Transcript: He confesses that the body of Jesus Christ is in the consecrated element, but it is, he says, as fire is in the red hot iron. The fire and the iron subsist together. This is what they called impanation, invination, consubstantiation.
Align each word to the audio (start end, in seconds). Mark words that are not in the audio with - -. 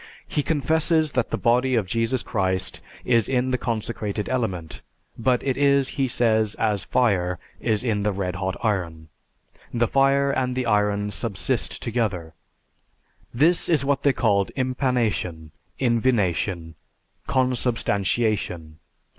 He 0.27 0.41
confesses 0.41 1.11
that 1.11 1.29
the 1.29 1.37
body 1.37 1.75
of 1.75 1.85
Jesus 1.85 2.23
Christ 2.23 2.81
is 3.05 3.29
in 3.29 3.51
the 3.51 3.57
consecrated 3.59 4.27
element, 4.29 4.81
but 5.15 5.43
it 5.43 5.57
is, 5.57 5.89
he 5.89 6.07
says, 6.07 6.55
as 6.55 6.83
fire 6.83 7.37
is 7.59 7.83
in 7.83 8.01
the 8.01 8.11
red 8.11 8.37
hot 8.37 8.57
iron. 8.63 9.09
The 9.71 9.87
fire 9.87 10.31
and 10.31 10.55
the 10.55 10.65
iron 10.65 11.11
subsist 11.11 11.83
together. 11.83 12.33
This 13.31 13.69
is 13.69 13.85
what 13.85 14.01
they 14.01 14.11
called 14.11 14.49
impanation, 14.55 15.51
invination, 15.79 16.73
consubstantiation. 17.27 18.79